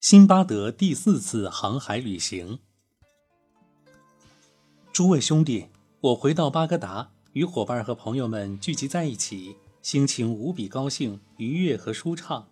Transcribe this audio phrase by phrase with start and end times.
[0.00, 2.60] 辛巴德第四次航海旅行。
[4.92, 5.66] 诸位兄弟，
[6.00, 12.46] 我回到巴格达，与伙伴和朋友们聚集在一起，心情无比高兴、愉悦和舒畅。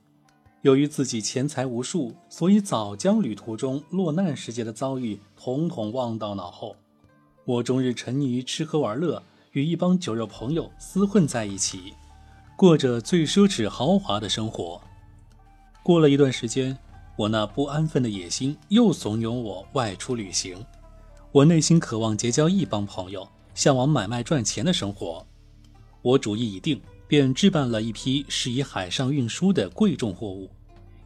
[0.63, 6.75] 由于自己钱财无数，所以早将旅途中落难时节的遭遇统统忘到脑后。
[7.45, 9.23] 我终日沉溺于吃喝玩乐，
[9.53, 11.95] 与一帮酒肉朋友厮混在一起，
[12.57, 14.83] 过着最奢侈豪华的生活。
[15.85, 16.77] 过了一段时间。
[17.17, 20.65] 我那不安分的野心又怂恿我外出旅行。
[21.33, 25.27] 我内心渴望结交一帮朋友，向往买卖赚钱的生活。
[26.03, 30.51] 我主意已定，便置办了一批适宜海上运输的贵重货物，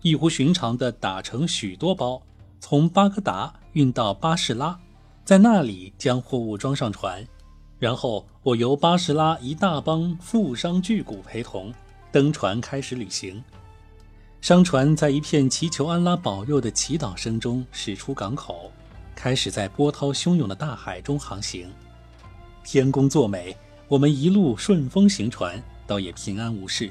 [0.02, 2.20] 异乎寻常地打成许多包，
[2.58, 4.78] 从巴格达运到巴士拉，
[5.24, 7.26] 在那里将货物装上船，
[7.78, 11.72] 然后我由巴士拉一大帮富商巨贾陪同
[12.10, 13.42] 登船，开始旅行。
[14.40, 18.72] 商船在一片祈求安拉保佑的祈祷声中驶出港口，
[19.14, 21.70] 开始在波涛汹涌的大海中航行。
[22.64, 23.54] 天公作美，
[23.86, 26.90] 我们一路顺风行船，倒也平安无事。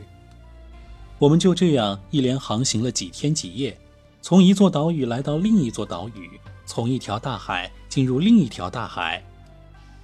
[1.18, 3.76] 我们就这样一连航行了几天几夜，
[4.22, 9.24] 从一座岛屿来到另一座岛屿，从一条大海进入另一条大海，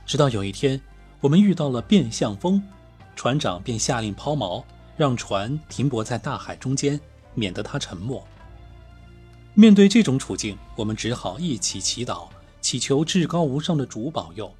[0.03, 0.81] 直到有一天，
[1.21, 2.61] 我们遇到了变向风，
[3.15, 4.63] 船长便下令抛锚，
[4.97, 6.99] 让船停泊在大海中间。
[7.35, 8.25] 免得他沉默。
[9.53, 12.27] 面对这种处境，我们只好一起祈祷，
[12.59, 14.51] 祈求至高无上的主保佑。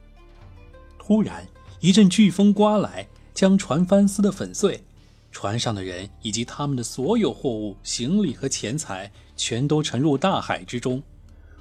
[0.99, 1.45] 突然，
[1.79, 4.83] 一阵飓风刮来，将船帆撕得粉碎，
[5.31, 11.03] 船上的人以及他们的所有货物、行李和钱财全都沉入大海之中。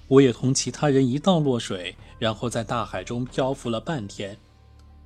[0.06, 4.36] 我也同其他人一道落水，然后在大海中漂浮了半天。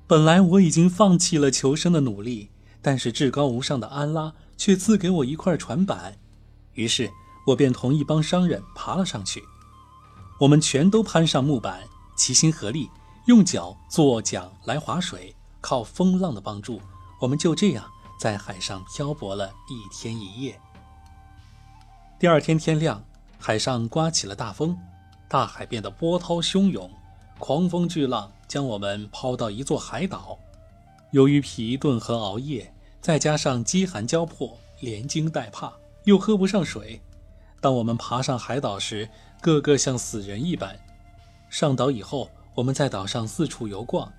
[0.05, 2.49] 本来我已经放弃了求生的努力，
[2.81, 4.33] 但是至高无上的安拉。
[4.59, 6.13] 却赐给我一块船板，
[6.73, 7.09] 于是
[7.47, 9.41] 我便同一帮商人爬了上去。
[10.37, 12.89] 我们全都攀上木板，齐心合力，
[13.27, 16.81] 用脚做桨来划水，靠风浪的帮助，
[17.21, 20.59] 我们就这样在海上漂泊了一天一夜。
[22.19, 23.01] 第二天天亮，
[23.39, 24.77] 海上刮起了大风，
[25.29, 26.91] 大海变得波涛汹涌，
[27.37, 30.37] 狂风巨浪将我们抛到一座海岛。
[31.11, 32.73] 由于疲顿和熬夜。
[33.01, 35.71] 再加上饥寒交迫，连惊带怕，
[36.03, 37.01] 又喝不上水。
[37.61, 39.09] 当我们爬上海岛时，
[39.41, 40.77] 个个像死人一般。
[41.49, 44.11] 上岛以后，我们在岛上四处游逛，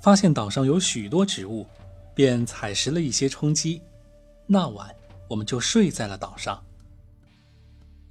[0.00, 1.66] 发现岛上有许多植物，
[2.14, 3.80] 便采食了一些充饥。
[4.46, 4.94] 那晚，
[5.28, 6.62] 我们就睡在了岛上。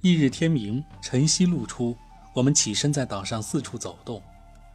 [0.00, 1.96] 翌日天明，晨曦露出，
[2.34, 4.22] 我们起身在岛上四处走动，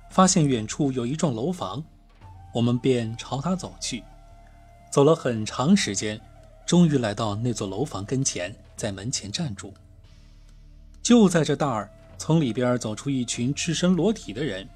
[0.09, 1.83] 发现远处有一幢楼房，
[2.53, 4.03] 我们便朝它走去。
[4.91, 6.19] 走了很长时间，
[6.66, 9.73] 终于来到那座楼房跟前，在门前站住。
[11.01, 14.67] 就在这当儿，从里边走出一群赤身裸体的人，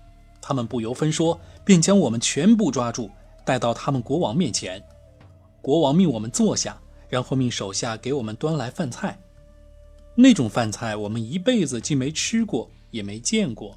[0.42, 3.10] 他们不由分说，便将我们全部抓住，
[3.44, 4.82] 带到他们国王面前。
[5.62, 9.18] 国王命我们坐下，然后命手下给我们端来饭菜。
[10.16, 13.76] 那种饭菜我们一辈子既没吃过，也没见过。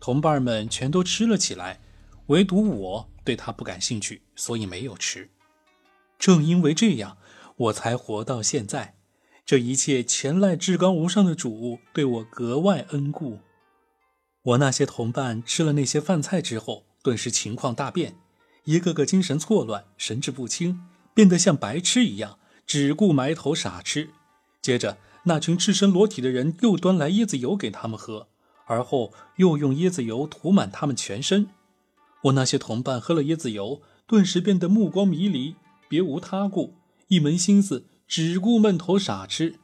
[0.00, 1.78] 同伴们全都吃了起来，
[2.26, 5.28] 唯独我对他不感兴趣，所以没有吃。
[6.18, 7.16] 正因为这样，
[7.56, 8.96] 我才活到现在。
[9.46, 13.38] 这一切全赖至高无上的主对我格外恩顾。
[14.42, 18.18] 我那些同伴吃了那些饭菜之后，顿时情况大变，
[18.64, 20.82] 一个个精神错乱，神志不清，
[21.14, 24.10] 变得像白痴一样，只顾埋头傻吃。
[24.60, 28.28] 接着，那群赤身裸体的人又端来椰子油给他们喝，
[28.66, 31.48] 而后又用椰子油涂满他们全身。
[32.24, 35.56] 我那些同伴喝了椰子油，顿时变得目光迷离。
[35.88, 36.74] 别无他故，
[37.08, 39.56] 一门心思只顾闷头傻吃，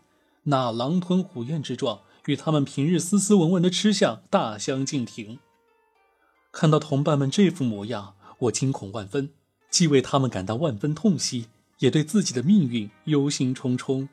[0.44, 5.38] 那狼吞虎咽之状，与他们平日斯斯文文的吃相大相径庭。
[6.50, 9.30] 看到同伴们这副模样，我惊恐万分，
[9.70, 11.48] 既为他们感到万分痛惜，
[11.80, 14.08] 也对自己的命运忧心忡忡，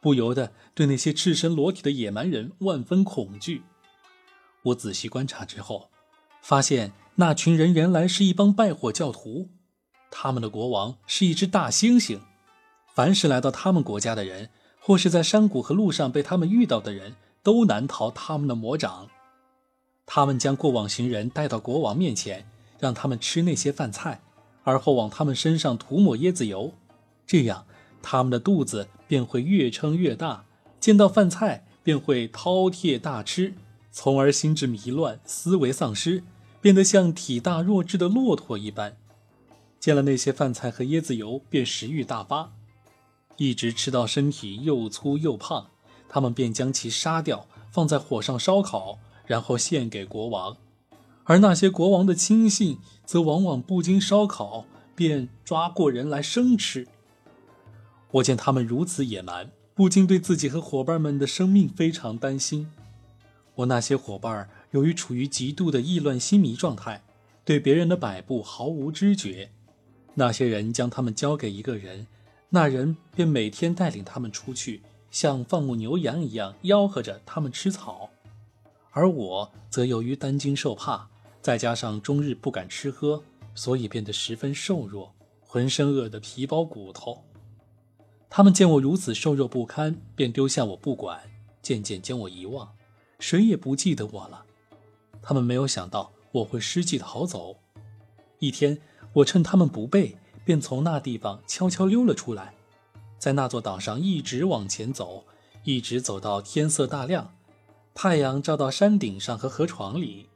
[0.00, 3.62] 不由得对那些赤身裸体的野蛮人万分恐惧。
[4.64, 5.88] 我仔细观察之后，
[6.42, 9.48] 发现那群人原来是一帮拜火教徒。
[10.10, 12.18] 他们的国王是一只大猩猩，
[12.94, 14.50] 凡是来到他们国家的人，
[14.80, 19.08] 或是在山谷和路上被他们遇到的人，都难逃他们的魔掌。
[20.06, 24.22] 他们将过往行人带到国王面前，让他们吃那些饭菜，
[24.64, 26.72] 而后往他们身上涂抹椰子油，
[27.26, 27.66] 这样
[28.02, 30.46] 他们的肚子便会越撑越大，
[30.80, 33.54] 见到饭菜便会饕餮大吃，
[33.92, 36.24] 从而心智迷乱，思维丧失，
[36.62, 38.96] 变得像体大弱智的骆驼一般。
[39.80, 42.52] 见了那些饭菜和椰子油，便食欲大发，
[43.36, 45.70] 一直吃到身体又粗又胖，
[46.08, 50.56] 他们便将其杀掉，放在火上烧烤，然后献给国王。
[51.24, 54.64] 而那些国王的亲信，则往往不经烧烤
[54.96, 56.88] 便抓过人来生吃。
[58.12, 62.70] 我见他们如此野蛮，不禁对自己和伙伴们的生命非常担心。
[63.56, 67.04] 我那些伙伴由于处于极度的意乱心迷状态，
[67.44, 69.50] 对别人的摆布毫无知觉。
[70.18, 72.08] 那些人将他们交给一个人，
[72.48, 74.82] 那人便每天带领他们出去，
[75.12, 78.10] 像放牧牛羊一样吆喝着他们吃草。
[78.90, 81.08] 而我则由于担惊受怕，
[81.40, 83.22] 再加上终日不敢吃喝，
[83.54, 87.22] 所以变得十分瘦弱，浑身饿得皮包骨头。
[88.28, 91.30] 他们见我如此瘦弱不堪，便丢下我不管，
[91.62, 92.68] 渐渐将我遗忘。
[93.20, 94.44] 谁也不记得我了。
[95.22, 97.58] 他们没有想到我会失计逃走。
[98.40, 98.80] 一天，
[99.12, 102.54] 我趁他们不备，便从那地方悄悄溜了出来，
[103.18, 105.24] 在那座岛上一直往前走，
[105.64, 107.34] 一直走到天色大亮，
[107.94, 110.26] 太阳照到山顶上和河床里。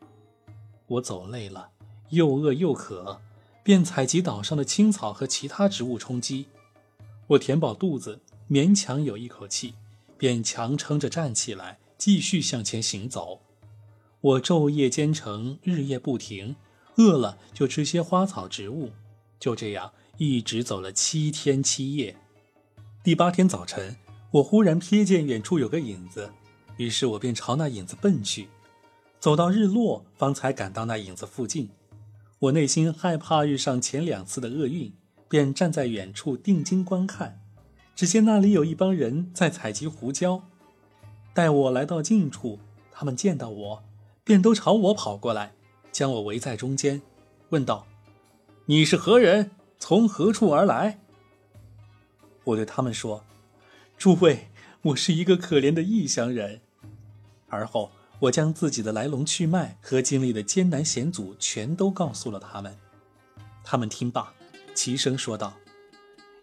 [0.86, 1.70] 我走累了，
[2.10, 3.20] 又饿又渴，
[3.62, 6.46] 便采集岛上的青草和其他植物充饥。
[7.28, 8.20] 我填饱肚子，
[8.50, 9.74] 勉强有一口气，
[10.18, 11.78] 便强撑着站起来。
[11.96, 13.42] 继续向前行走，
[14.20, 16.56] 我昼夜兼程，日夜不停。
[16.96, 18.90] 饿了就吃些花草植物，
[19.38, 22.16] 就这样一直走了七天七夜。
[23.02, 23.96] 第八天早晨，
[24.30, 26.30] 我忽然瞥见远处有个影子，
[26.76, 28.48] 于是我便朝那影子奔去。
[29.18, 31.70] 走到日落，方才赶到那影子附近。
[32.38, 34.92] 我内心害怕遇上前两次的厄运，
[35.28, 37.40] 便站在远处定睛观看。
[37.94, 40.42] 只见那里有一帮人在采集胡椒。
[41.32, 42.58] 待我来到近处，
[42.90, 43.84] 他们见到我，
[44.24, 45.54] 便都朝我跑过来，
[45.92, 47.02] 将我围在中间，
[47.50, 47.86] 问道
[48.66, 49.50] ：“你是何人？
[49.78, 50.98] 从何处而来？”
[52.44, 53.22] 我对他们说
[53.96, 54.48] ：“诸位，
[54.82, 56.62] 我是一个可怜的异乡人。”
[57.48, 62.76] 而后，我将自己的来龙去脉和经历的艰难险阻全都告诉了他们。
[63.62, 64.32] 他们听罢，
[64.74, 65.58] 齐声说道：“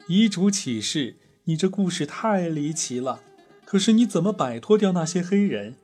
[0.08, 3.24] 遗嘱启示，你这故事太离奇了。”
[3.66, 5.76] 可是你怎么摆脱掉那些黑人？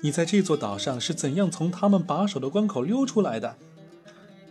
[0.00, 3.56] 你在这座岛上是怎样从他们把守的关口溜出来的？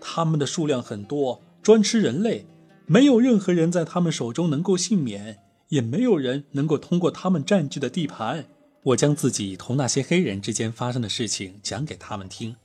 [0.01, 2.45] 他们的数量很多，专吃人类，
[2.85, 5.39] 没有任何人在他们手中能够幸免，
[5.69, 8.45] 也没有人能够通过他们占据的地盘。
[8.83, 12.55] 我将自己同那些黑人之间发生的事情讲给他们听，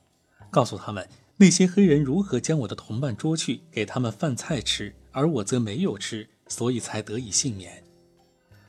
[0.50, 7.82] 告诉他们那些黑人如何将我的同伴捉去给他们饭菜吃，而我则没有吃，所以才得以幸免。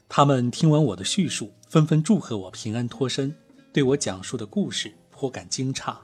[0.08, 3.36] 他们听完我的叙述，纷纷祝贺我平安脱身，
[3.74, 5.98] 对我讲述的故事颇感惊诧。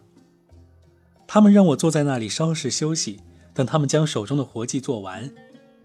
[1.27, 3.21] 他们让我坐在那里稍事休息，
[3.53, 5.31] 等他们将手中的活计做完。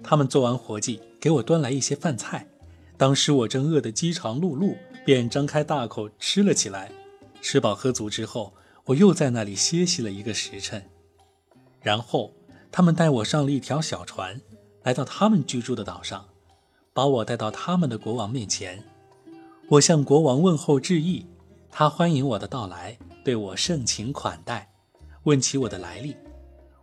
[0.02, 2.48] 他们做完活计，给我端来一些饭菜。
[2.96, 6.90] 当时我正饿得饥肠辘辘，便张开大口吃了起来。
[7.42, 8.54] 吃饱喝足之后，
[8.86, 10.82] 我又在那里歇息了一个时辰。
[11.82, 12.32] 然后
[12.72, 14.40] 他们带我上了一条小船，
[14.82, 16.24] 来到他们居住的岛上。
[16.94, 18.82] 把我带到他们的国王面前，
[19.68, 21.26] 我向国王问候致意，
[21.76, 24.70] 他欢迎我的到来，对我盛情款待，
[25.24, 26.14] 问起我的来历，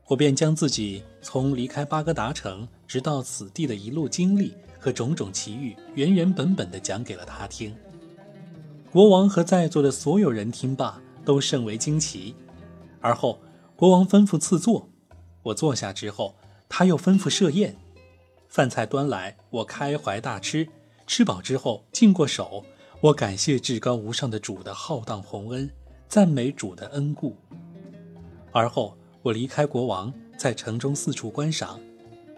[0.06, 7.74] 我便将自己从离开巴格达城直到此地的一路经历和种种奇遇原原本本地讲给了他听。
[8.92, 12.36] 国王和在座的所有人听罢都甚为惊奇，
[13.00, 13.40] 而后
[13.78, 14.90] 国王吩咐赐座，
[15.42, 16.36] 我坐下之后，
[16.68, 17.78] 他又吩咐设宴。
[18.50, 20.68] 饭菜端来，我开怀大吃。
[21.08, 22.66] 吃饱之后，净过手，
[23.02, 25.68] 我感谢至高无上的主的浩荡宏恩，
[26.08, 27.36] 赞美主的恩顾。
[28.52, 31.80] 而后，我离开国王，在城中四处观赏。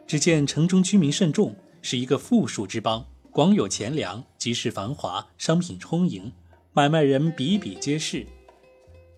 [0.07, 6.31] 只见城中居民甚众，是一个富庶之邦，广有钱粮，集市繁华，商品充盈，
[6.71, 8.25] 买卖人比比皆是。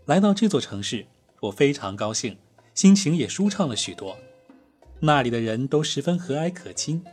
[0.05, 1.05] 来到这座城市，
[1.41, 2.35] 我非常高兴，
[2.73, 4.17] 心情也舒畅了许多。
[4.99, 7.03] 那里的人都十分和蔼可亲，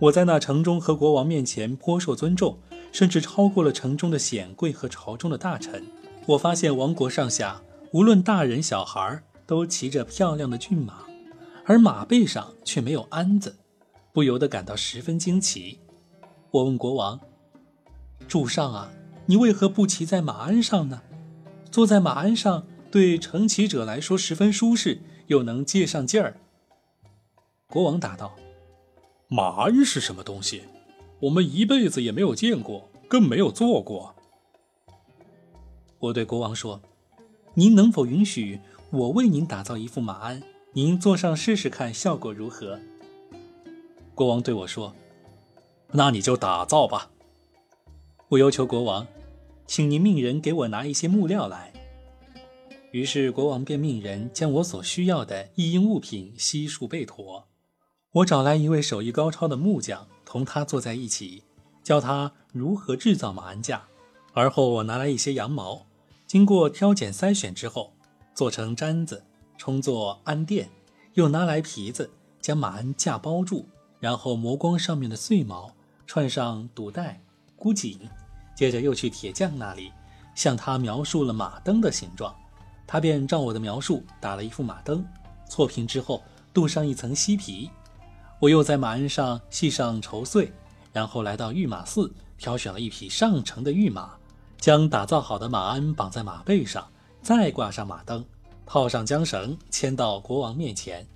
[0.00, 2.58] 我在那城中和国王面前颇受尊重，
[2.94, 5.84] 甚至超过了城中的显贵和朝中的大臣。
[6.26, 7.60] 我发现王国上下
[7.92, 11.04] 无论大人小孩都骑着漂亮的骏马，
[11.66, 13.56] 而马背上却没有鞍子，
[14.12, 15.80] 不由得感到十分惊奇。
[16.52, 17.18] 我问国王
[18.28, 18.92] ：“主上啊，
[19.26, 21.02] 你为何不骑在马鞍上呢？
[21.72, 26.36] 坐在马鞍上对乘骑者来说十分舒适，又能借上劲儿。”
[27.66, 28.36] 国王答道
[29.26, 30.62] ：“马鞍是什么东西？
[31.24, 34.14] 我们一辈子也没有见过，更没有做过。”
[35.98, 36.82] 我对国王说
[37.54, 40.42] ：“您能否允许我为您打造一副马鞍？
[40.72, 42.78] 您坐上试试看，效果如何？”
[44.14, 44.94] 国王对我说
[45.92, 47.10] ：“那你就打造吧。”
[48.28, 49.06] 我要求国王，
[49.66, 51.72] 请您命人给我拿一些木料来。
[52.90, 57.48] 于是国王便命人将我所需要的一应物品悉数备妥。
[58.12, 61.42] 我找来一位手艺高超的木匠，同他坐在一起，
[61.82, 63.82] 教他如何制造马鞍架。
[64.32, 65.86] 而后我拿来一些羊毛，
[66.26, 67.92] 经过挑拣筛选之后，
[68.34, 69.22] 做成毡子，
[69.56, 70.68] 充作鞍垫。
[71.14, 73.66] 又拿来皮子，将马鞍架包住，
[74.00, 75.72] 然后磨光上面的碎毛，
[76.06, 77.22] 串上堵带、
[77.54, 78.00] 箍紧。
[78.56, 79.92] 接着又去铁匠那里，
[80.34, 82.34] 向他描述了马灯的形状，
[82.86, 85.06] 他便照我的描述打了一副马灯，
[85.48, 86.20] 错平之后
[86.52, 87.70] 镀上一层锡皮。
[88.44, 90.52] 我又在马鞍上系上绸穗，
[90.92, 94.10] 然后来到御马寺，挑选了一匹上乘的御马，
[94.58, 96.86] 将打造好的马鞍绑在马背上，
[97.22, 98.22] 再挂上马灯，
[98.66, 101.06] 套上缰绳，牵到国王面前。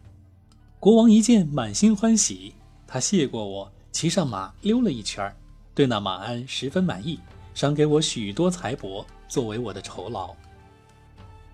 [0.81, 2.55] 国王一见，满心欢喜，
[2.87, 5.31] 他谢过我，骑上马溜了一圈
[5.75, 7.21] 对那马鞍十分满意，
[7.53, 10.35] 赏给我许多财帛作为我的酬劳。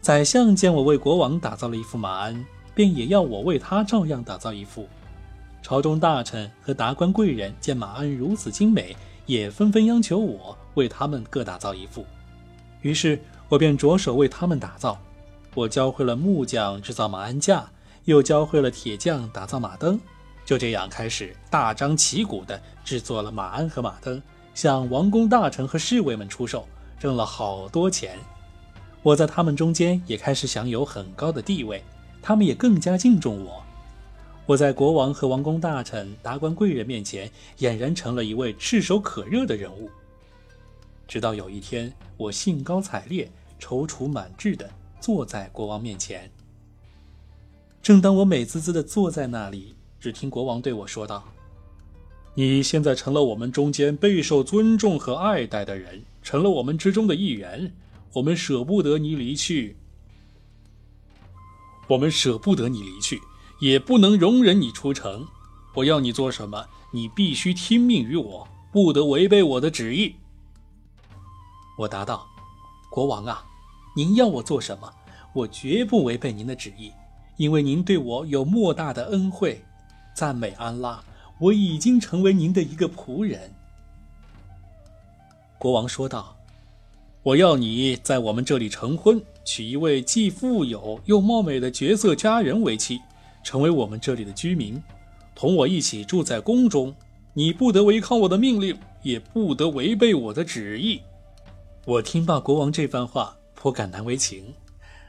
[0.01, 4.89] 宰相见我为国王打造了一副马鞍，便也要我为他照样打造一副。
[5.65, 8.95] 朝中大臣和达官贵人见马鞍如此精美，
[9.25, 12.05] 也纷纷央求我为他们各打造一副。
[12.83, 13.19] 于是
[13.49, 15.01] 我便着手为他们打造。
[15.55, 17.67] 我教会了木匠制造马鞍架，
[18.05, 19.99] 又教会了铁匠打造马灯。
[20.45, 24.23] 就这样开始大张旗鼓地制作了马鞍和马灯，
[24.55, 26.69] 向王公大臣和侍卫们出售，
[27.01, 28.19] 挣了好多钱。
[29.03, 31.83] 我在他们中间也开始享有很高的地位，
[32.21, 33.64] 他们也更加敬重我。
[34.47, 39.91] 我在国王和王公大臣、达官贵人面前，俨然成了一位炙手可热的人物。
[41.09, 44.69] 直到有一天，我兴高采烈、踌躇满志地
[45.01, 46.31] 坐在国王面前。
[47.83, 51.25] 正当我美滋滋地坐在那里，只听国王对我说道
[52.35, 57.73] ：“你现在成了我们中间备受尊重和爱戴的人，成了我们之中的一员。
[58.13, 59.77] 我们舍不得你离去，
[61.89, 63.21] 我们舍不得你离去，
[63.61, 65.27] 也不能容忍你出城。
[65.75, 70.15] 我要你做什么，你必须听命于我，不得违背我的旨意。”
[71.79, 72.27] 我答道
[72.91, 73.45] ：“国王啊，
[73.97, 74.93] 您要我做什么，
[75.33, 76.93] 我绝不违背您的旨意，
[77.37, 79.65] 因为您对我有莫大的恩惠。”
[80.15, 81.03] 赞美安拉，
[81.41, 83.53] 我已经成为您的一个仆人。”
[85.59, 86.37] 国王说道
[87.25, 93.01] ，“我要你在我们这里成婚，娶一位既富有又貌美的绝色佳人为妻，
[93.45, 94.83] 成为我们这里的居民，
[95.37, 96.93] 同我一起住在宫中。
[97.33, 101.01] 你不得违抗我的命令，也不得违背我的旨意。”
[101.87, 104.53] 我听罢国王这番话，颇感难为情。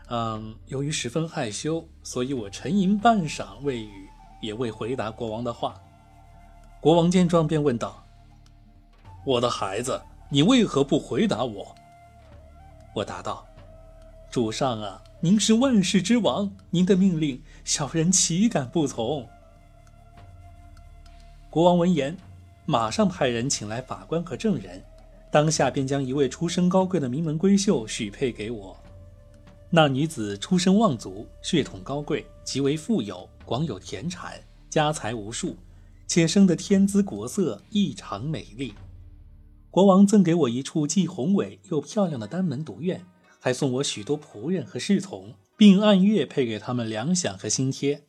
[0.09, 3.89] 嗯，由于十分害羞，所以我沉吟半晌未语。
[4.41, 5.73] 也未回答国王的话。
[6.79, 8.05] 国王见状，便问道
[9.25, 9.99] ：“我的孩子，
[10.29, 11.75] 你为何不回答我？”
[12.93, 13.43] 我答道
[14.29, 19.27] ：“主上啊，您是万世之王，您的命令，小人岂敢不从？”
[21.51, 22.15] 国王闻言，
[22.65, 24.81] 马上派人请来法官和证人，
[25.29, 28.77] 当下便将一位出身高贵的名门闺秀许配给我。
[29.69, 33.27] 那女子出身望族，血统高贵，极为富有。
[33.43, 34.41] 广有田产，
[34.71, 35.55] 家财无数，
[36.07, 38.73] 且生得天姿国色，异常美丽。
[39.69, 43.05] 国王赠给我一处既宏伟又漂亮的单门独院，
[43.39, 48.05] 还送我许多仆人和侍从，并按月配给他们粮饷和薪贴。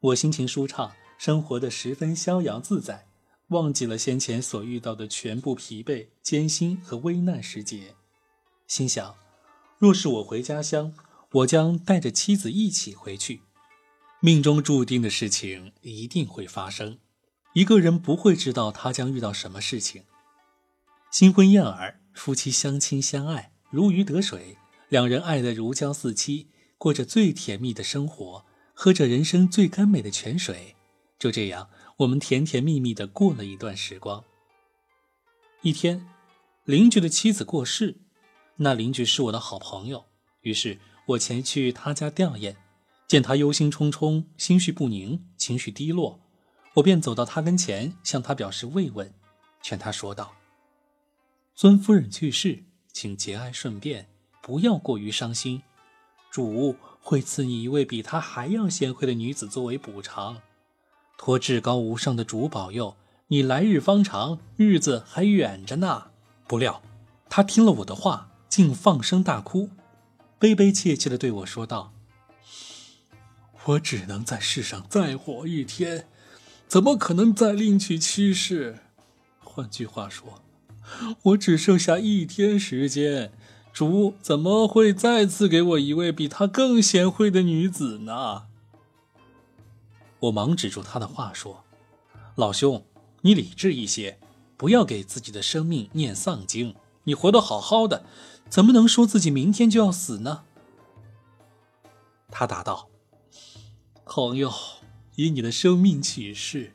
[0.00, 3.06] 我心情舒畅，生活得十分逍遥自在，
[3.48, 7.94] 忘记了先前所遇到的全部疲惫、艰辛和危难时节。
[8.66, 9.16] 心想，
[9.78, 10.94] 若是我回家乡，
[11.32, 13.40] 我将带着妻子一起回去。
[14.20, 16.98] 命中注定的事情一定会发生，
[17.54, 20.02] 一个人不会知道他将遇到什么事情。
[21.10, 24.56] 新婚燕尔，夫妻相亲相爱，如鱼得水，
[24.88, 30.76] 两人爱得如胶似漆，过着最甜蜜的生活，喝着人生最甘美的泉水。
[31.18, 31.68] 就这样，
[31.98, 34.22] 我们甜甜蜜蜜地过了一段时光。
[35.62, 36.08] 一天，
[36.64, 37.96] 邻居的妻子过世，
[38.56, 40.04] 那邻居是我的好朋友，
[40.42, 42.54] 于是我前去他家吊唁。
[43.08, 46.20] 见他忧心忡忡，心绪不宁，情绪低落，
[46.74, 49.12] 我便走到他跟前，向他表示慰问，
[49.62, 50.36] 劝他说道
[51.56, 54.10] ：“尊夫人去世，请节哀顺变，
[54.42, 55.62] 不要过于伤心。
[56.30, 60.42] 主会赐你一位比她还要贤惠的女子作为补偿。
[61.16, 62.96] 托至高无上的主保佑，
[63.28, 66.10] 你来日方长，日子还远着呢。”
[66.46, 66.82] 不料，
[67.28, 69.70] 他听了我的话，竟放声大哭，
[70.38, 71.92] 悲悲切切地对我说道。
[73.64, 76.06] 我只能在世上再活一天，
[76.66, 78.78] 怎么可能再另娶妻室？
[79.40, 80.42] 换句话说，
[81.22, 83.32] 我只剩下一天时间，
[83.78, 88.46] 主怎么会再次给我一位比她更贤惠的女子呢？”
[90.18, 91.62] 我忙止住他的话说
[92.34, 92.84] ：“老兄，
[93.20, 94.18] 你理智一些，
[94.56, 96.74] 不要给自己的生命念丧经。
[97.04, 98.04] 你活得好好的，
[98.50, 100.42] 怎么能说自己明天就要死呢？”
[102.32, 102.88] 他答道
[104.04, 104.52] ：“朋友，
[105.14, 106.74] 以你的生命启示，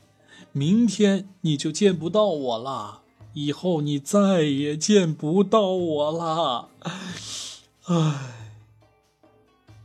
[0.53, 3.02] 明天你就见不到我了，
[3.33, 6.69] 以后你再也见不到我了。”
[7.85, 8.33] 唉，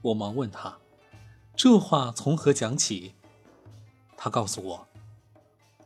[0.03, 0.79] 我忙问他
[1.57, 3.15] ：“这话从何讲起？”
[4.17, 4.89] 他告诉我：“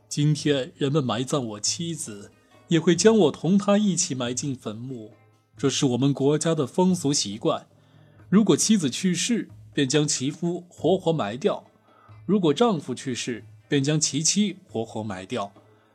[0.08, 2.30] 今天人们埋葬我妻子，
[2.68, 5.12] 也会将我同她一起埋进坟墓，
[5.56, 7.66] 这是我们国家的风俗习惯。
[8.28, 11.64] 如果妻子去世，便将其夫活活埋掉；
[12.26, 15.52] 如果丈夫去世，便将其妻活活埋掉，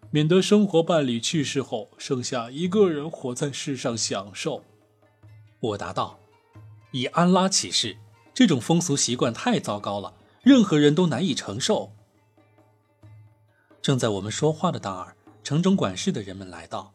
[0.09, 4.63] 免得生活伴侣去世后剩下一个人活在世上享受。
[5.59, 6.19] 我答道
[6.91, 7.97] ：“以安拉起誓，
[8.33, 11.91] 这种风俗习惯太糟糕了，任何人都难以承受。”
[13.81, 16.93] 正在我们说话的当儿，城中管事的人们来到，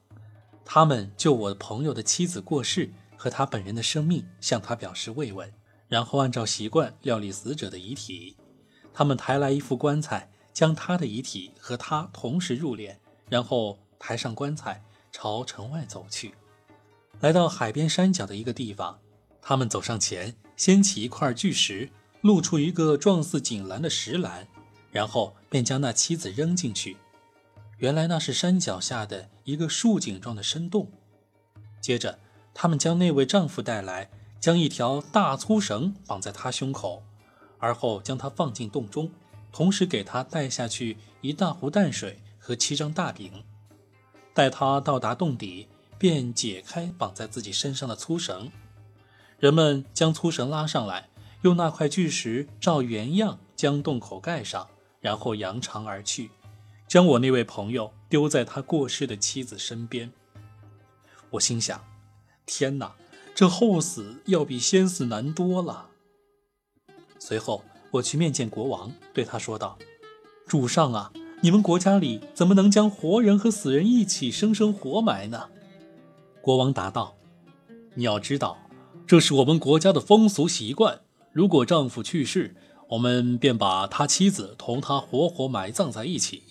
[0.65, 5.53] 他们就我朋友的妻子过世和他本人的生命向他表示慰问。
[5.89, 8.37] 然后按照习惯料理死者的遗体，
[8.95, 12.97] 他们抬来一副棺材，将他的遗体和他同时入殓，
[13.33, 16.35] 然后抬上棺材朝城外走去。
[17.21, 18.99] 来到海边山脚的一个地方，
[19.41, 21.89] 他们走上前，掀起一块巨石，
[22.21, 24.47] 露出一个状似锦篮的石栏，
[24.91, 26.99] 然后便将那妻子扔进去。
[27.79, 30.91] 原来那是山脚下的一个竖井状的深洞。
[31.81, 32.19] 接着，
[32.53, 34.11] 他们将那位丈夫带来。
[34.43, 37.05] 将一条大粗绳绑在他胸口，
[37.61, 39.09] 而后将他放进洞中，
[39.53, 43.45] 同时给他带下去一大壶淡水和七张大饼。
[44.35, 48.51] 待他到达洞底，便解开绑在自己身上的粗绳。
[49.39, 51.09] 人们将粗绳拉上来，
[51.43, 54.69] 用那块巨石照原样将洞口盖上，
[55.01, 56.31] 然后扬长而去，
[56.89, 60.13] 将我那位朋友丢在他过世的妻子身边。
[61.31, 61.85] 我心想：
[62.45, 62.97] 天哪！
[63.35, 65.89] 这后死要比先死难多了。
[67.19, 69.79] 随后，我去面见国王，对他说道
[70.47, 71.11] ：“主上啊，
[71.43, 75.51] 你们国家里怎么能将活人和死人一起生生活埋呢？”
[76.41, 77.15] 国王答道
[77.95, 78.57] ：“你要知道，
[79.07, 81.01] 这是我们国家的风俗习惯。
[81.33, 82.55] 如果丈夫去世，
[82.89, 86.43] 我们便把他妻子同他活活埋葬在一起；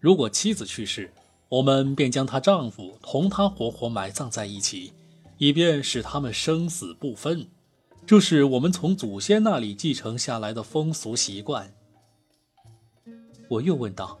[0.00, 1.12] 如果妻子去世，
[1.48, 4.92] 我们便将她丈夫同她活活埋葬在一起。”
[5.38, 7.46] 以便使他们生死不分，
[8.04, 11.72] 这是我们从祖先那里继承下来的风俗习惯。
[13.48, 14.18] 我又问道：“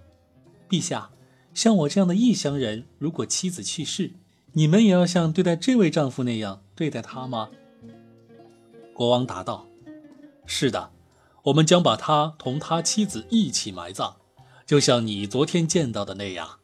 [0.68, 1.10] 陛下，
[1.54, 4.12] 像我这样的异乡人，如果妻子去世，
[4.52, 7.48] 你们也要像对待这位丈夫那样对待他吗？”
[8.92, 9.66] 国王答道
[10.46, 10.90] ：“是的，
[11.44, 14.16] 我们将把他同他妻子一起埋葬，
[14.66, 16.58] 就像你昨天见到的那样。”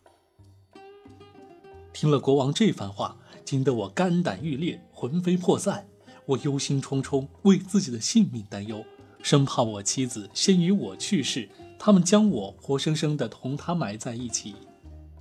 [1.92, 3.16] 听了国王这番话。
[3.44, 5.86] 惊得我肝胆欲裂，魂飞魄散。
[6.24, 8.82] 我忧心忡忡，为自己的性命担忧，
[9.22, 14.54] 生怕我妻子先于我去世，他们将我活生生的同他埋在一起。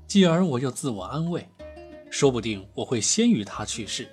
[0.08, 1.48] 继而我又自我安慰，
[2.10, 4.08] 说不定我会先于他去世。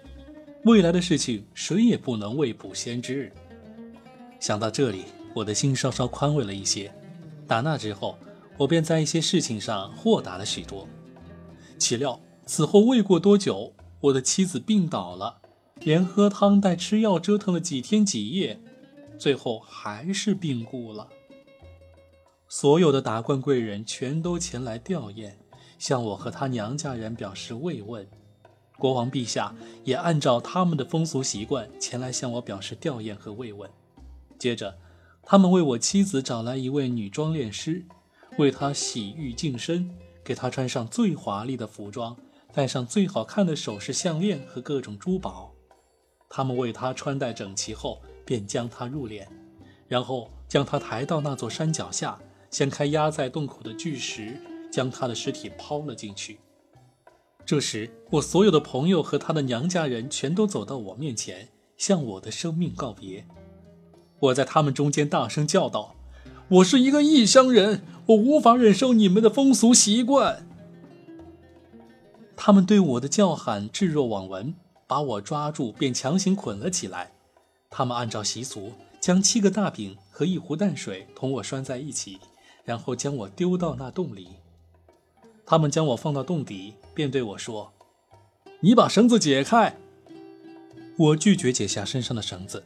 [0.64, 3.32] 未来的事情，谁也不能未卜先知。
[4.38, 6.92] 想到这里，我的心稍稍宽慰了一些。
[7.46, 8.18] 打那之后，
[8.56, 10.86] 我便在一些事情上豁达了许多。
[11.78, 13.72] 岂料此后未过多久。
[14.02, 15.42] 我的妻子病倒了，
[15.80, 18.58] 连喝汤带吃药折腾了几天几夜，
[19.18, 21.06] 最后还是病故了。
[22.52, 25.30] 所有的达官贵人全都前来吊唁，
[25.78, 28.04] 向我和他娘家人表示慰问。
[28.76, 33.70] 国王陛下也按照他们的风俗习惯前来向我表示吊唁和慰问。
[34.36, 34.76] 接着，
[35.22, 37.84] 他们为我妻子找来一位女装殓师，
[38.36, 39.88] 为她洗浴净身，
[40.24, 42.16] 给她穿上最华丽的服装。
[42.52, 45.52] 戴上最好看的首饰、项链和各种珠宝，
[46.28, 49.24] 他们为她穿戴整齐后，便将她入殓，
[49.86, 52.18] 然后将她抬到那座山脚下，
[52.50, 56.40] 掀开压在洞口的巨石，将他的尸体抛了进去。
[57.46, 63.26] 这时，我所有的朋友和他的娘家人全都走到我面前，向我的生命告别。
[64.20, 65.94] 我在他们中间大声叫道
[66.48, 70.46] ：“我是一个异乡人，我无法忍受你们的风俗习惯。”
[72.36, 74.54] 他们对我的叫喊置若罔闻，
[74.86, 77.12] 把我抓住便强行捆了起来。
[77.68, 82.18] 他们按照习俗，将七个大饼和一壶淡水同我拴在一起，
[82.70, 84.28] 然后将我丢到那洞里。
[85.44, 87.72] 他们将我放到洞底，便对我说
[88.62, 89.76] ：“你把绳子解开。”
[90.96, 92.62] 我拒绝解下身上的绳子，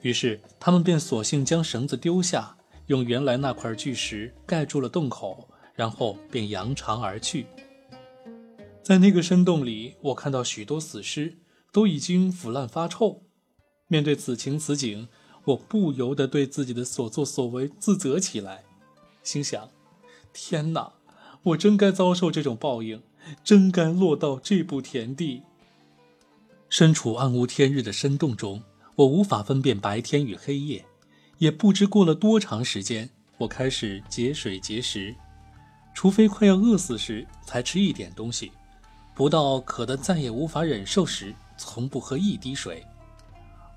[0.00, 7.44] 于是他们便索性将绳子丢下，用原来那块巨石盖住了洞口，然后便扬长而去。
[8.82, 11.36] 在那个深洞里，我看到许多死尸，
[11.70, 13.24] 都已经腐烂发臭。
[13.86, 15.08] 面对此情此景，
[15.44, 18.64] 我不由得对自己的所作所为自责起来，
[19.22, 19.68] 心想：
[20.32, 20.92] 天哪，
[21.42, 23.02] 我真该遭受这种报应，
[23.44, 25.42] 真该落到这步田地。
[26.68, 28.62] 身处暗无天日的深洞中，
[28.96, 30.84] 我无法分辨白天与黑夜，
[31.38, 35.14] 也不知过了多长时间，我开始节水节食，
[35.94, 38.50] 除非快要饿死时才吃一点东西，
[39.14, 42.84] 不到渴得再也无法忍受时，从不喝一滴水。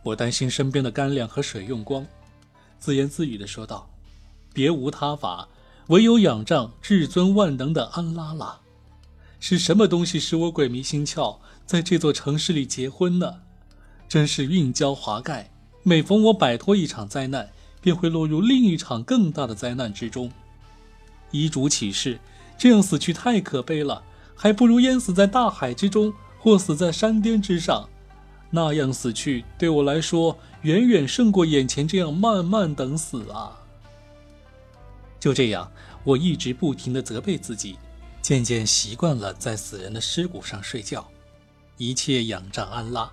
[0.01, 2.05] 我担心身边的干粮和水用光，
[2.79, 3.89] 自言自语地说道
[4.55, 5.49] ：“别无他法，
[5.89, 8.61] 唯有仰仗至尊万能的安拉了。”
[9.39, 11.37] 是什么东西使我鬼迷心窍，
[11.67, 13.41] 在这座城市里结婚呢？
[14.07, 15.51] 真是运交华盖，
[15.83, 17.49] 每逢我摆脱一场灾难，
[17.81, 20.31] 便会落入另一场更大的灾难之中。
[21.31, 22.19] 遗嘱启示，
[22.57, 24.01] 这样死去太可悲了，
[24.35, 27.89] 还不如淹死在大海之中，或死在山巅之上。
[28.51, 33.64] 那样死去对我来说，远远胜过眼前这样慢慢等死啊！
[35.25, 35.71] 就这样，
[36.03, 37.79] 我一直不停地责备自己。
[38.21, 41.03] 渐渐习惯了在死人的尸骨上睡觉，
[41.77, 43.11] 一切仰仗安拉。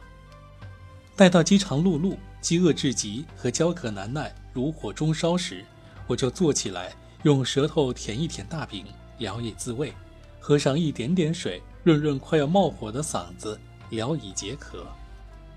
[1.17, 5.65] 待到饥肠辘辘、饥饿至极和焦渴难耐、如火中烧时，
[6.07, 8.85] 我就坐起来，用舌头舔一舔大饼，
[9.17, 9.95] 聊以自慰；
[10.39, 14.87] 喝上一点点水，润润快要冒火的嗓子，聊以解渴。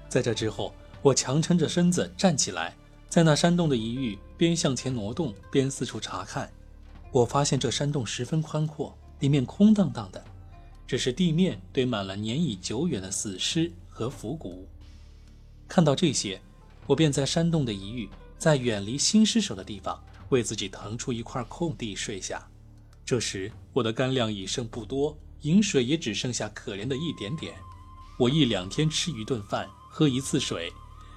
[0.08, 2.74] 在这之后，我强撑着身子站起来，
[3.10, 6.52] 在那山洞的一隅边向前挪动，边四处查看。
[7.12, 8.98] 我发现这山洞十分宽阔。
[9.22, 10.22] 里面空荡荡的，
[10.86, 14.68] 只是地面堆满了年已久远的死尸和腐骨。
[15.70, 16.40] 看到这些，
[16.86, 22.46] 我便在山洞的一隅，在远离新尸首的地方，为自己腾出一块空地睡下。
[23.06, 27.56] 这时，我的干粮已剩不多，饮水也只剩下可怜的一点点。
[28.20, 30.74] 我一两天吃一顿饭，喝一次水，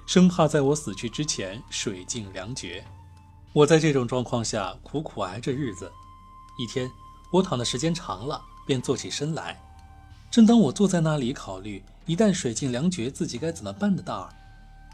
[0.07, 2.83] 生怕在我死去之前水尽粮绝。
[3.53, 5.91] 我在这种状况下苦苦挨着日子。
[6.57, 6.89] 一天。
[7.31, 9.55] 我躺的时间长了，便坐起身来。
[10.31, 14.29] 正当我坐在那里考虑一旦水尽粮绝自己该怎么办的当儿，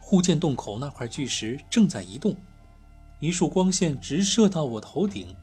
[0.02, 2.36] 忽见洞口那块巨石正在移动，
[3.22, 5.34] 一束光线直射到我头顶。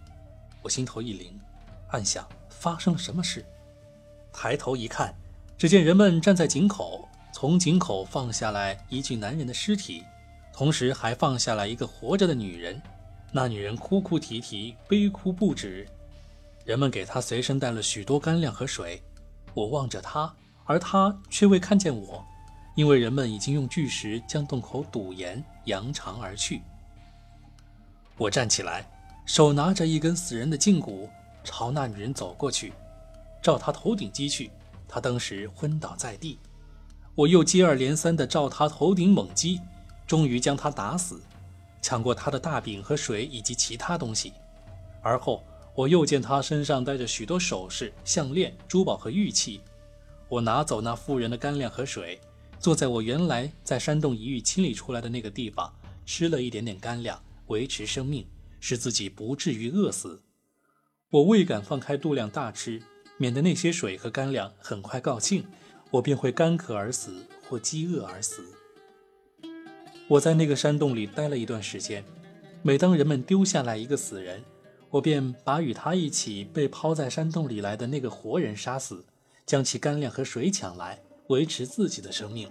[0.61, 1.33] 我心头一凛，
[1.93, 3.43] 暗想发生了什么事。
[4.31, 5.15] 抬头一看，
[5.57, 10.05] 只见人们站在井口，从井口放下来一具男人的尸体，
[10.53, 12.83] 同时还放下来一个活着的女人。
[13.35, 15.89] 那女人哭哭啼啼，悲哭不止。
[16.67, 19.03] 人们给她随身带了许多干粮和水，
[19.55, 20.33] 我望着她，
[20.65, 22.25] 而她却未看见我，
[22.77, 26.61] 因为人们已经用巨石将洞口堵严，扬长而去。
[28.19, 28.87] 我站起来，
[29.25, 31.09] 手拿着一根死人的胫骨，
[31.43, 32.73] 朝那女人走过去，
[33.43, 34.51] 照她头顶击去，
[34.87, 36.39] 她当时昏倒在地。
[37.15, 39.59] 我又接二连三地照她头顶猛击，
[40.07, 41.21] 终于将她打死，
[41.83, 44.33] 抢过他的大饼和水以及其他东西，
[45.03, 45.45] 而后。
[45.75, 49.59] 我又见他身上带着许多首饰、项链、珠宝和玉器。
[50.29, 52.21] 我拿走那妇人的干粮和水，
[52.59, 58.27] 坐在我原来在山洞一隅清理出来的那个地方，吃了一点点干粮，维持生命，
[58.61, 60.23] 使自己不至于饿死。
[61.09, 62.83] 我未敢放开肚量大吃，
[63.17, 65.43] 免得那些水和干粮很快告罄，
[65.91, 68.45] 我便会干渴而死或饥饿而死。
[70.09, 72.05] 我在那个山洞里待了一段时间，
[72.63, 74.43] 每当人们丢下来一个死人，
[74.91, 79.05] 我便把与他一起被抛在山洞里来的那个活人杀死，
[79.47, 82.51] 将其干粮和水抢来，维持自己的生命。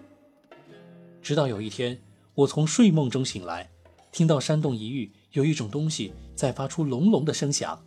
[1.21, 2.01] 直到有一天，
[2.33, 3.69] 我从睡梦中醒来，
[4.11, 7.79] 听到山洞一隅有一种东西在发出隆隆的声响。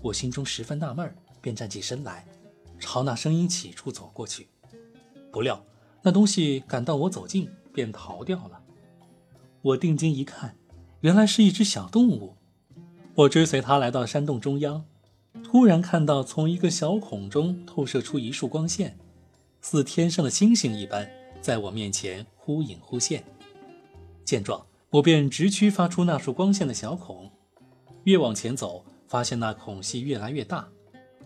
[0.00, 2.26] 我心中十分纳闷，便站起身来，
[2.80, 4.48] 朝那声音起处走过去。
[5.30, 5.64] 不料
[6.02, 8.60] 那东西感到我走近，便逃掉了。
[9.62, 10.56] 我定睛一看，
[11.02, 12.34] 原来是一只小动物。
[13.14, 14.84] 我追随他来到山洞中央，
[15.44, 18.98] 突然看到从一个小孔中透射出一束光线，
[19.60, 21.08] 似天上的星星一般，
[21.40, 23.22] 在我面前忽隐忽现。
[24.24, 27.30] 见状，我便直驱发出那束光线的小孔。
[28.02, 30.66] 越往前走，发现那孔隙越来越大，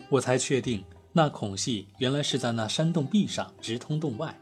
[0.09, 4.39] 我才确定那孔隙原来是在那山洞壁上直通洞外。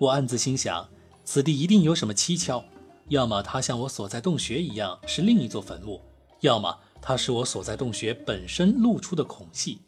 [0.00, 0.88] 我暗自心想，
[1.24, 2.64] 此地一定有什么蹊跷，
[3.08, 6.00] 要么它像我所在洞穴一样是另一座坟墓。
[6.40, 9.80] 要么它是我所在洞穴本身露出的孔隙。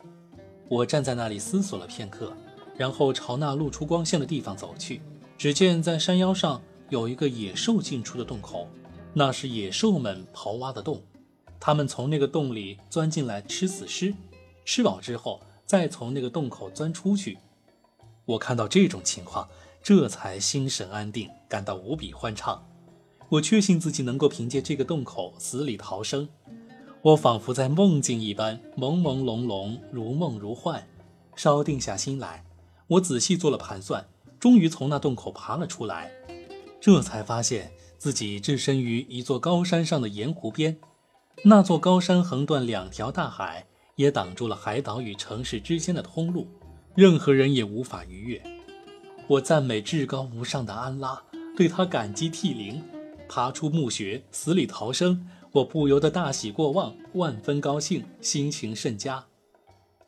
[0.69, 2.33] 我站在那里思索了片刻，
[2.77, 5.01] 然后朝那露出光线的地方走去。
[5.37, 8.69] 只见在山腰上有一个野兽进出的洞口，
[9.15, 11.03] 那是野兽们刨挖的洞，
[11.59, 14.15] 它们从那个洞里钻进来吃死尸，
[14.65, 17.39] 吃饱之后再从那个洞口钻出去。
[18.25, 19.49] 我看到这种情况，
[19.83, 22.65] 这才心神安定，感到无比欢畅。
[23.31, 26.29] 我确信自己能够凭借这个洞口死里逃生。
[27.01, 30.87] 我仿佛在梦境一般，朦朦胧胧，如梦如幻。
[31.37, 32.45] 稍定下心来，
[32.89, 34.05] 我仔细做了盘算，
[34.41, 36.11] 终于从那洞口爬了出来。
[36.81, 40.77] 这才发现自己置身于一座高山上的盐湖边，
[41.45, 43.65] 那座高山横断两条大海，
[43.95, 46.49] 也挡住了海岛与城市之间的通路，
[46.97, 48.43] 任何人也无法逾越。
[49.29, 51.23] 我赞美至高无上的安拉，
[51.57, 52.83] 对他感激涕零。
[53.31, 55.25] 爬出墓穴，死里逃生。
[55.53, 59.25] 我不由得大喜过望，万分高兴，心情甚佳。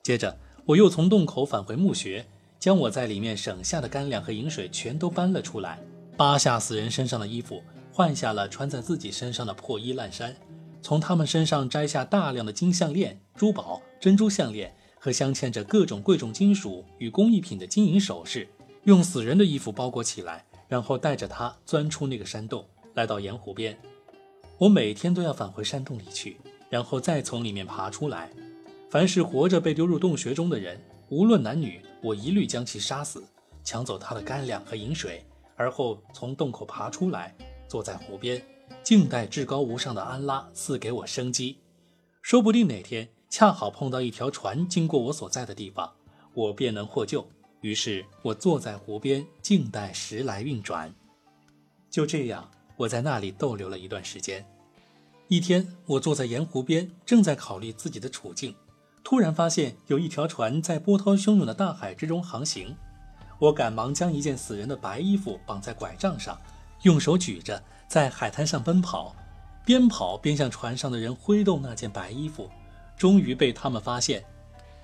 [0.02, 2.26] 接着，我又从洞口返回墓穴，
[2.58, 5.80] 将我在里面省下的干粮和饮水全都搬了出来，
[6.16, 10.34] 扒下死人身上的衣服，换下了穿在自己身上的破衣烂衫，
[10.82, 18.48] 从他们身上摘下大量的金项链、珠宝、珍珠项链和镶嵌着各种贵重金属与工艺品的金银首饰，
[18.82, 23.78] 用死人的衣服包裹起来，然后带着他钻出那个山洞，来到盐湖边。
[24.58, 26.36] 我每天都要返回山洞里去，
[26.70, 28.30] 然后再从里面爬出来。
[28.88, 33.24] 凡是活着被丢入洞穴中的人，无论男女，我一律将其杀死，
[33.64, 35.24] 抢走他的干粮和饮水，
[35.56, 37.34] 而后从洞口爬出来，
[37.66, 38.40] 坐在湖边，
[38.82, 41.58] 静待至高无上的安拉赐给我生机。
[42.20, 45.90] 说不定哪天恰好碰到一条船经过我所在的地方，
[46.34, 47.26] 我便能获救。
[47.62, 50.94] 于是，我坐在湖边，静待时来运转。
[51.90, 52.50] 就这样，
[52.82, 54.44] 我在那里逗留了一段时间。
[55.28, 58.54] 一天，我坐在盐湖边，正在考虑自己的处境，
[59.04, 62.76] 突然发现有一条船在波涛汹涌的大海之中航行。
[63.38, 66.36] 我赶忙将一件死人的白衣服绑在拐杖上，
[66.82, 69.14] 用手举着，在海滩上奔跑，
[69.64, 72.50] 边跑边向船上的人挥动那件白衣服。
[72.96, 74.24] 终于被他们发现，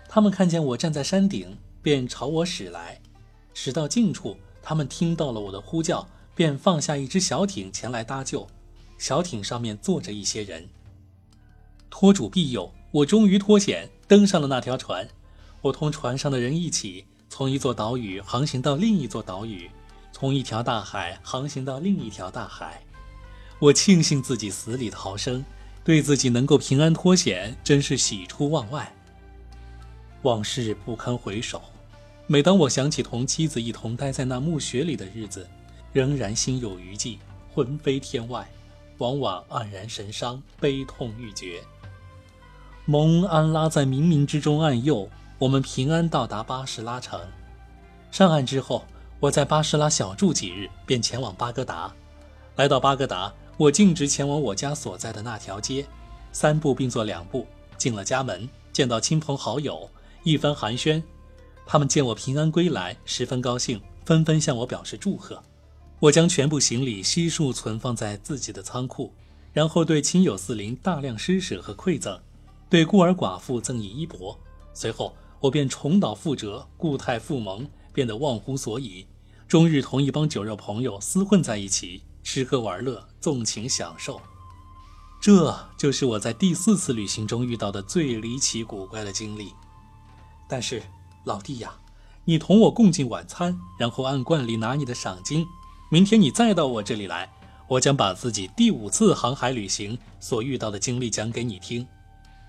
[0.08, 3.00] 他们看见我站在山顶，便朝我驶来。
[3.54, 6.06] 驶到近处，他们听到了我的呼叫，
[6.38, 8.46] 便放下一只小艇前来搭救。
[8.96, 10.68] 小艇上面坐着一些人，
[11.90, 15.08] 托主庇佑，我终于脱险登上了那条船。
[15.62, 19.68] 我同船上的人一起从一座岛屿航行到另一座岛屿，
[20.12, 22.80] 从一条大海航行到另一条大海。
[23.58, 25.44] 我庆幸自己死里逃生，
[25.82, 28.94] 对自己能够平安脱险真是喜出望外。
[30.22, 31.60] 往事不堪回首，
[32.28, 35.48] 每当我想起同妻子一同待在那墓穴里的日子，
[35.92, 37.18] 仍然心有余悸，
[37.54, 38.48] 魂飞天外。
[38.98, 41.62] 往往黯然神伤，悲痛欲绝。
[42.84, 47.20] 蒙安拉在冥冥之中暗佑，我们平安到达巴士拉城。
[48.10, 48.84] 上岸之后，
[49.20, 51.94] 我在巴士拉小住几日，便前往巴格达。
[52.56, 55.86] 来到巴格达，我径直前往我家所在的那条街，
[56.32, 57.46] 三步并作两步
[57.76, 59.88] 进了家门，见到亲朋好友，
[60.24, 61.00] 一番寒暄。
[61.64, 65.40] 他们见我平安归来，十分高兴，纷纷向我表示祝贺。
[66.00, 69.12] 我将全部行李悉数存放在自己的仓库，
[69.52, 72.20] 然后对亲友四邻大量施舍和馈赠，
[72.70, 74.36] 对孤儿寡妇赠以衣帛。
[74.72, 79.06] 随后，我便重蹈覆辙，固态复萌，变得忘乎所以，
[79.48, 84.20] 终日同一帮酒肉朋友厮混在一起，吃喝玩乐，纵情享受。
[85.20, 89.52] 这就是我在第四次旅行中遇到的最离奇古怪的经历。
[90.48, 90.80] 但是，
[91.24, 91.74] 老弟呀，
[92.24, 95.44] 你同我共进晚餐，然后按惯例拿你的赏金。
[95.90, 97.26] 明天你再到我这里来，
[97.66, 101.86] 我将把自己第五次航海旅行所遇到的经历讲给你听。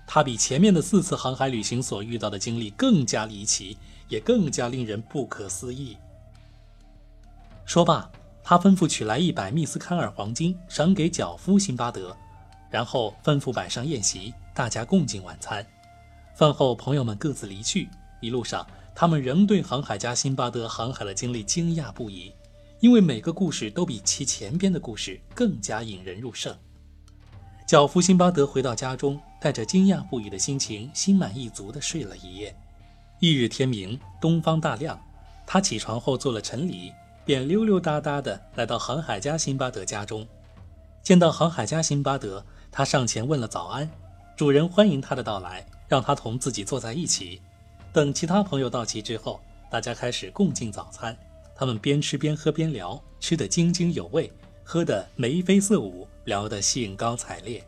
[0.06, 5.96] 它比前面的四次航海旅行所遇到的经历更加离奇，也更加令人不可思议。
[7.64, 8.10] 说罢，
[8.44, 12.14] 他吩咐取来一百密斯坎尔黄金，赏给脚夫辛巴德，
[12.68, 15.66] 然后吩咐摆上宴席，大家共进晚餐。
[16.34, 17.88] 饭后，朋友们各自离去。
[18.20, 22.30] 一路上，他们仍对航海家辛巴德航海的经历惊讶不已。
[22.80, 26.56] 因为每个故事都比其前边的故事更加引人入胜。
[27.66, 32.56] 脚夫辛巴德回到家中，带着惊讶不已的心情，心满意足地睡了一夜。
[33.20, 34.98] 翌日天明，东方大亮，
[35.46, 36.90] 他起床后做了晨礼，
[37.24, 40.26] 便溜溜达达地来到航海家辛巴德家中。
[41.02, 43.88] 见到航海家辛巴德，他上前问了早安。
[44.36, 47.42] 主人欢迎他的到来，让他同自己坐在一起。
[47.92, 49.38] 等其他朋友到齐之后，
[49.70, 51.14] 大家开始共进早餐。
[51.60, 54.32] 他们边吃边喝边聊，吃得津津有味，
[54.64, 57.62] 喝得眉飞色舞，聊得兴高采烈。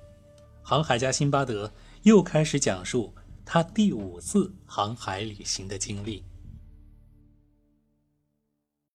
[0.63, 1.71] 航海家辛巴德
[2.03, 3.13] 又开始讲述
[3.45, 6.25] 他第五次航海旅行的经历。